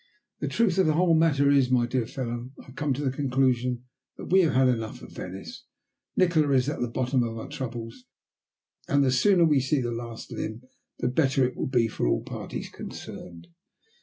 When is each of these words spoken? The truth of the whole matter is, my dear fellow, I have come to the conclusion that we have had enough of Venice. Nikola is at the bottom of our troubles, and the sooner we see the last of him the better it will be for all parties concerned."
The 0.39 0.47
truth 0.47 0.79
of 0.79 0.87
the 0.87 0.93
whole 0.95 1.13
matter 1.13 1.51
is, 1.51 1.69
my 1.69 1.85
dear 1.85 2.07
fellow, 2.07 2.49
I 2.59 2.65
have 2.65 2.75
come 2.75 2.91
to 2.93 3.03
the 3.03 3.11
conclusion 3.11 3.83
that 4.17 4.31
we 4.31 4.39
have 4.41 4.53
had 4.53 4.67
enough 4.67 5.03
of 5.03 5.11
Venice. 5.11 5.65
Nikola 6.17 6.53
is 6.53 6.67
at 6.67 6.81
the 6.81 6.87
bottom 6.89 7.21
of 7.21 7.37
our 7.37 7.47
troubles, 7.47 8.05
and 8.87 9.03
the 9.03 9.11
sooner 9.11 9.45
we 9.45 9.59
see 9.59 9.79
the 9.79 9.91
last 9.91 10.31
of 10.33 10.39
him 10.39 10.63
the 10.97 11.07
better 11.07 11.45
it 11.45 11.55
will 11.55 11.67
be 11.67 11.87
for 11.87 12.07
all 12.07 12.23
parties 12.23 12.67
concerned." 12.67 13.49